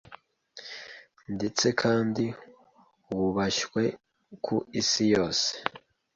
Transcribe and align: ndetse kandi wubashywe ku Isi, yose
ndetse 1.35 1.65
kandi 1.81 2.25
wubashywe 3.15 3.83
ku 4.43 4.55
Isi, 4.81 5.03
yose 5.15 5.49